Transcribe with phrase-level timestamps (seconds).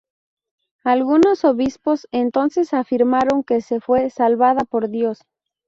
[0.83, 5.21] Algunos obispos entonces afirmaron que fue "salvada por Dios".